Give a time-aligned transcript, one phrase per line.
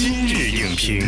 [0.00, 1.00] 今日影评，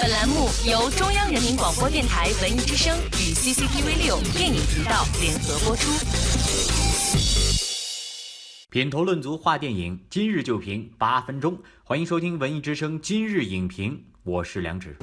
[0.00, 5.90] 本栏目由中央人民广播电台文艺之声与 CCTV 六电影频道联合播出。
[8.70, 11.58] 品头论足话电影，今日就评八分钟。
[11.82, 14.96] 欢迎收听文艺之声今日影评，我是梁植。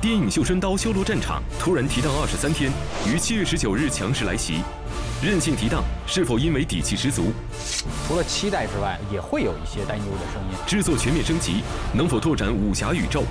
[0.00, 2.70] 电影《绣春刀》修罗战场突然提档二十三天，
[3.04, 4.62] 于七月十九日强势来袭。
[5.20, 7.32] 任性提档，是否因为底气十足？
[8.06, 10.58] 除了期待之外，也会有一些担忧的声音。
[10.68, 13.24] 制作全面升级，能否拓展武侠宇宙？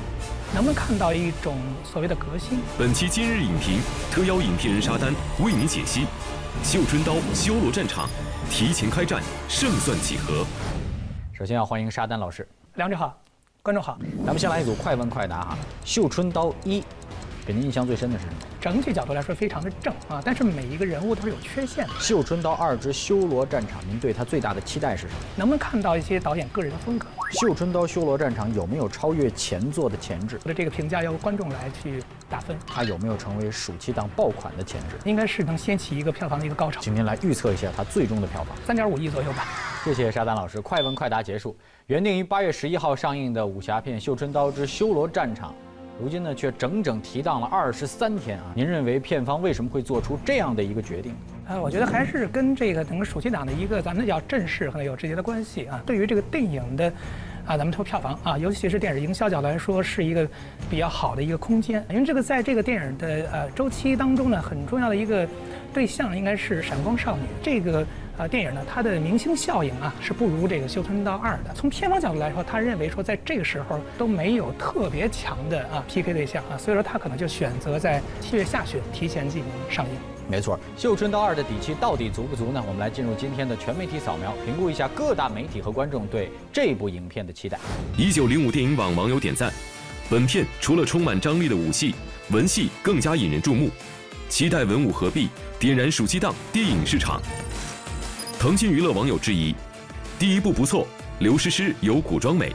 [0.54, 2.60] 能不能看到一种所谓的革新？
[2.78, 3.80] 本期今日影评
[4.12, 6.02] 特邀影评人沙丹为您解析
[6.62, 8.10] 《绣春刀》修罗战场
[8.52, 10.46] 提前开战，胜算几何？
[11.32, 13.18] 首先要欢迎沙丹老师，梁志好，
[13.68, 13.98] 观众好。
[14.26, 16.80] 咱们先来一组快问快答哈，《绣春刀一》。
[17.48, 18.38] 给您印象最深的是什么？
[18.60, 21.94] 整体角度来说非常的正啊，但是每一个人物都是有缺陷的。
[22.02, 25.20] 《绣春刀二之修罗战场》，您对他最大的期待是什么？
[25.38, 27.08] 能不能看到一些导演个人的风格？
[27.40, 30.38] 《绣春刀修罗战场》有没有超越前作的潜质？
[30.44, 30.50] 我？
[30.50, 32.58] 的这个评价要由观众来去打分。
[32.68, 34.98] 它有没有成为暑期档爆款的潜质？
[35.06, 36.82] 应该是能掀起一个票房的一个高潮。
[36.82, 39.46] 请您来预测一下它最终的票房，三点五亿左右吧。
[39.86, 41.56] 谢谢沙丹老师，快问快答结束。
[41.86, 45.52] 原定于八月十一号上映的武侠片《绣春刀之修罗战场》。
[46.00, 48.46] 如今呢，却整整提档了二十三天啊！
[48.54, 51.16] 您认为片方为什么会做出这样的一个决定？
[51.48, 55.82] 呃，我觉得还是跟这个整个暑期档的一个咱们叫阵势可能有直接的关系啊。
[55.88, 56.86] 对于这个电影的，
[57.48, 60.28] 啊，咱们说票房啊，尤其是电影营销角度来说，是一个
[60.70, 61.84] 比较好的一个空间。
[61.90, 65.28] 因为这个在这个电影的呃周期当中呢，很重要的一个
[65.74, 67.84] 对象应该是闪光少女这个。
[68.18, 71.54] 啊，电影呢，它的明星效应啊是不如这个《绣春刀二》的。
[71.54, 79.92] 从片方角度来说，他认为说在这个时候都没有特别强的啊 PK 对象啊，所以说他可能就选择在七月下旬提前进行上映。
[80.28, 82.62] 没错，《绣春刀二》的底气到底足不足呢？
[82.68, 87.60] 我们来进入今天的全媒体扫描，评估一下各大媒体和观众对这部影片的期待。
[87.96, 89.54] 一九零五电影网网友点赞：
[90.10, 91.94] 本片除了充满张力的武戏，
[92.32, 93.70] 文戏更加引人注目，
[94.28, 95.30] 期待文武合璧，
[95.60, 97.22] 点燃暑期档电影市场。
[98.40, 99.56] 腾讯娱乐网友质疑：
[100.20, 100.88] 第一部不错，
[101.20, 102.52] 刘诗诗有古装美；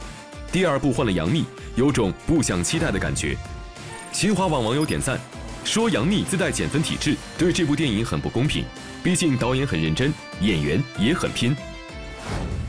[0.49, 1.43] 第二部换了杨幂，
[1.75, 3.35] 有种不想期待的感觉。
[4.13, 5.19] 新华网网友点赞，
[5.65, 8.63] 说杨幂自带减分体质，对这部电影很不公平。
[9.03, 11.53] 毕竟导演很认真，演员也很拼。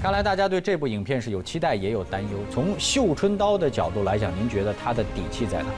[0.02, 2.30] 看来大家对这部影片是有期待，也有担忧。
[2.50, 5.68] 从《绣春刀》的角度来讲，您觉得它的底气在哪？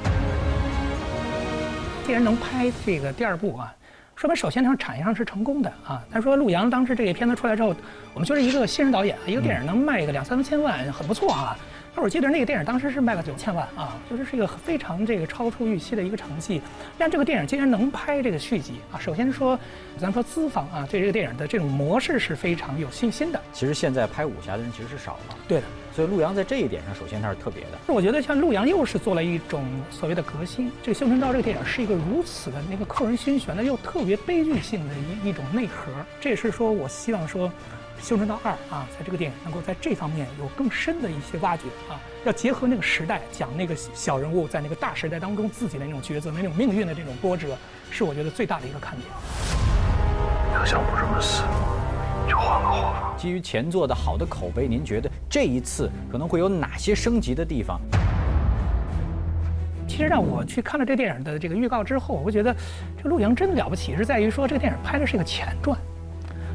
[2.07, 3.71] 既然能拍这个第二部啊。
[4.17, 6.03] 说明首先从产业上是成功的啊。
[6.11, 7.75] 他说陆阳当时这个片子出来之后，
[8.15, 11.57] 我们觉得一个新人导演，一个电影能卖个两三千万很不错啊。
[11.97, 16.61] 那我记得那个电影当时是卖了九千万啊，就是是一个非常这个超出预期的一个成绩。
[16.99, 19.59] 但这个电影竟然能拍这个续集啊，首先说，
[19.99, 23.41] 咱说资方啊对这个电影的这种模式是非常有信心的。
[23.55, 25.67] 其实现在拍武侠的人其实是少了，对的。
[25.95, 27.79] 所以陆阳在这一点上，首先他是特别的。
[27.87, 30.71] 我觉得像陆阳又是做了一种所谓的革新。
[30.83, 35.91] 这个《绣春刀》这个电影是一个如此的那个扣人心弦的，又特别悲剧性的一一种内核。
[36.21, 37.49] 这也是说我希望说。
[38.01, 47.57] 《绣春刀二》啊，在这个电影能够在这方面有更深的一些挖掘啊，要结合那个时代，讲那个小人物在那个大时代当中自己的那种抉择、那种命运的这种波折，
[47.91, 49.09] 是我觉得最大的一个看点。
[50.55, 51.43] 要想不这么死，
[52.29, 53.15] 就换个活法。
[53.17, 57.81] 基于前作的好的口碑，您觉得这一次可能会有哪些升级的地方？
[59.89, 62.55] 其实让我去看了这电影的这个预告之后，我觉得
[63.03, 65.79] 这陆阳真的了不起，是在于说这个电影拍的是一个前传。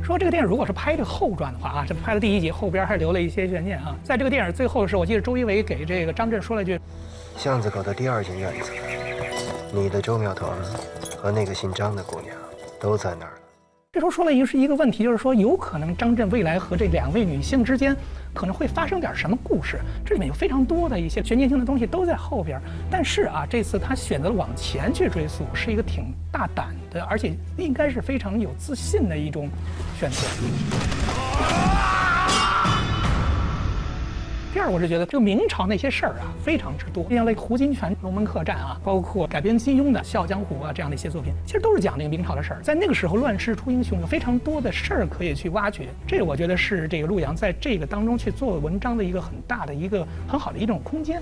[0.04, 3.96] 说这个电影如果是拍这个后传的话啊，这拍了第一集，后边还留了一些悬念啊。
[4.04, 6.80] 在这个电影最后的时候我记得周一围给这个张震说了一句
[7.38, 8.72] ：“巷子口的第二间院子，
[9.72, 10.58] 你的周庙头儿
[11.18, 12.36] 和那个姓张的姑娘
[12.80, 13.38] 都在那儿了。”
[13.94, 17.94] 这时候说了一个是一个问题，就是说有可能张震未来和这两位女性之间
[18.34, 22.58] 可能会发生点什么故事，这里面有非常多的一些悬念性的东西都在后边。
[22.90, 29.50] 但是啊，这次他选择了往前去追溯，是一个挺大胆的，而且应该是非常有自信的一种
[30.00, 30.26] 选择。
[34.54, 42.62] 第二，我是觉得这个明朝那些事儿啊，非常之多，像那个胡金铨龙门客栈啊，包括改编金庸的《笑傲江湖》啊这样的一些作品，其实都是讲那个明朝的事儿。
[42.62, 45.88] 在那个时候，乱世出英雄，有非常多的事儿可以去挖掘。
[46.06, 51.22] 这我觉得是这个陆阳在这个当中去做文章的一个很大的一个很好的一种空间。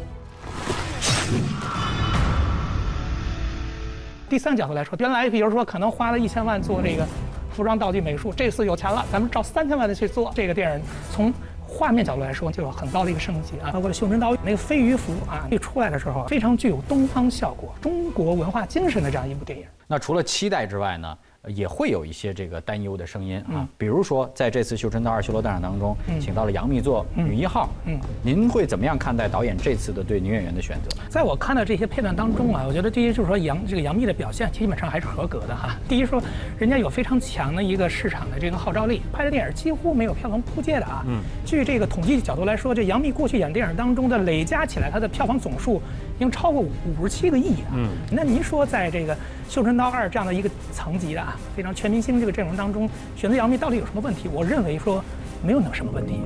[4.28, 7.06] 第三个角度来说，原来比如说可能花了一千万做这个
[7.52, 11.32] 服装道具美术，这次有钱了，咱们照三千万的去做这个电影，从。
[11.70, 13.70] 画面角度来说，就有很高的一个升级啊！
[13.72, 19.66] 包括绣春刀那个飞鱼服啊，一出来的时候非常具有东方效果、中国文化精神的这样一部电影。
[19.88, 21.18] 那除了期待之外呢，
[21.50, 23.68] 也会有一些这个担忧的声音啊。
[23.78, 27.70] 比如说，在这次《绣春刀二》修罗战场当中，请到了杨幂做女一号。
[27.86, 30.90] 嗯，您会怎么样看待导演这次的对女演员的选择？
[31.10, 35.76] 在我看到这些片段当中啊，我觉得第一就是说杨这个杨幂的表现基本上还是合格的哈。
[35.88, 36.22] 第一说，
[36.58, 41.04] 人家有非常强的一个市场的这个号召力，拍的电影几乎没有票房扑街的啊。
[41.08, 47.72] 嗯，据这个统计角度来说，这杨幂过去演电影当中的累加起来，她的票房总数已经超过五十七个亿啊。
[47.74, 49.16] 嗯，那您说在这个
[49.50, 54.30] 《绣春刀二》这样的一个层级的啊，非常全明星这个阵容当中，选择杨幂到底有什么问题？
[54.32, 55.04] 我认为说
[55.42, 56.22] 没有那什么问题。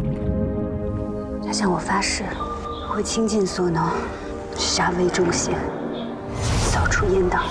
[1.46, 2.24] 他向我发誓，
[2.90, 3.88] 我会倾尽所能，
[4.58, 5.54] 杀魏忠贤，
[6.42, 7.44] 扫除阉党。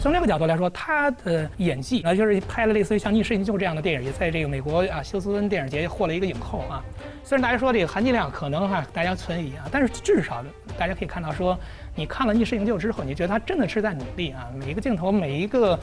[0.00, 6.82] 从这个角度来说，他的演技啊，就是拍了类似于像《逆世营救》这样的电影，也在这个美国啊休斯敦电影节获了一个影后啊。
[7.24, 10.42] 虽然大家说这个含金量可能哈大家存疑啊，但是至少
[10.78, 11.58] 大家可以看到说，
[11.96, 15.76] 你看了《逆世营救》之后，你觉得他真的是在努力啊，每一个镜头，每一个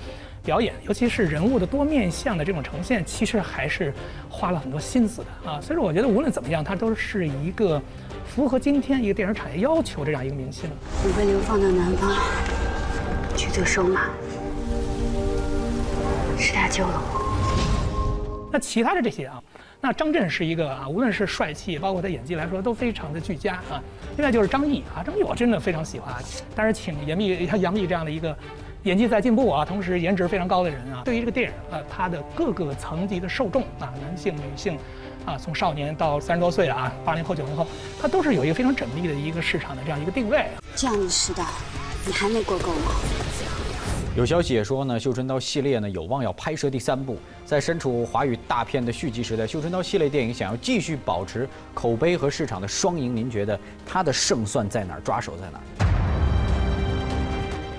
[0.45, 3.93] 表演，尤其是人物的多面相的这种呈现，其实还是
[4.29, 5.59] 花了很多心思的啊。
[5.59, 7.81] 所以说，我觉得无论怎么样，他都是一个
[8.25, 10.69] 符合今天一个电影产业要求这样一个明星。
[11.03, 12.74] 我被流放到南方。
[13.55, 14.09] 去做收马，
[16.37, 18.49] 是他救了我。
[18.51, 19.41] 那其他的这些啊，
[19.79, 23.81] 那张震是一个啊，无论是帅气，包括他演技来说，都非常的俱佳啊。
[24.17, 26.13] 另外就是张译啊，张译我真的非常喜欢。
[26.53, 28.37] 但是请杨幂像杨幂这样的一个
[28.83, 34.77] 演技在进步啊，同时颜值非常高的人啊，对于这个电影啊，它的各个层级的受众啊，男性、女性，
[35.25, 37.65] 啊，从少年到三十多岁啊，八零后、九零后，
[38.01, 40.45] 它都是有一个非常缜密的一个市场的这样一个定位。
[40.75, 41.45] 这样的时代。
[42.07, 42.91] 你还没过够吗？
[44.15, 47.17] 有消息也说呢，《绣春刀》系列呢有望要拍摄第三部。
[47.45, 55.01] 在身处华语大片的续集时代，《绣春刀》系列电影想要继续保持口碑和市场的双赢，您觉得它的胜算在哪儿？
[55.01, 55.84] 抓手在哪儿？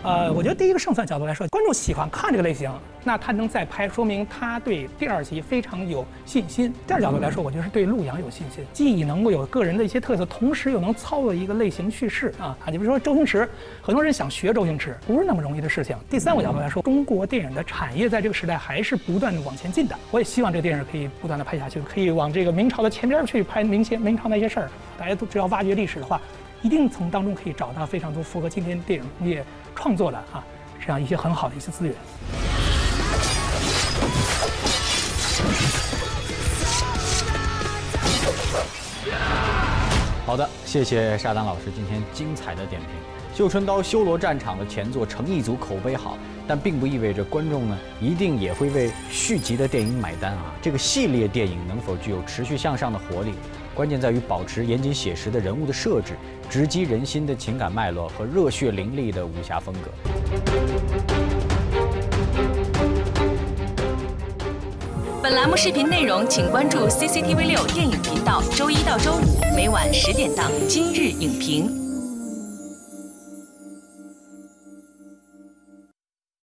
[0.07, 2.71] 呃，我觉得第一个胜算角度来说，观众喜欢看这个类型，
[3.03, 6.73] 那他能再拍，说明他对第二集非常有信心。
[6.87, 12.71] 第二角度来说，我觉得是对陆阳有信心，既能够有个人的一些特色，同时又能操作一个类型叙事啊啊！
[12.71, 13.49] 你比如说周星驰，
[13.83, 15.97] 很多人想学周星驰，不是那么容易的事情。
[16.09, 19.99] 第三个角度来说，中国电影的产业在这个时代还是不断的往前进的。
[20.13, 24.71] 我也希望这个电影可以不断的拍下去，可以往这个明朝的前边去拍明前明朝那些事儿。
[24.97, 26.21] 大家都只要挖掘历史的话，
[26.67, 29.45] 一定从当中可以找到非常多符合今天电影工业。
[29.73, 30.43] 创作的啊，
[30.85, 31.95] 这样一些很好的一些资源。
[40.27, 42.91] 好的，谢谢沙丹老师今天精彩的点评。
[43.39, 50.53] 《绣春刀·修罗战场》的前作诚意足，口碑好，但并不意味着观众呢一定也会为续集的电影买单啊。
[50.61, 53.35] 这个系列电影能否具有持续向上的活力？
[53.77, 56.15] 关键在于保持严谨写实的人物的设置，
[56.49, 59.91] 直击人心的情感脉络和热血凌厉的武侠风格。
[65.23, 71.69] 本栏目视频内容，请关注 CCTV 六电影频道，周一到周五每晚十点档《今日影评》。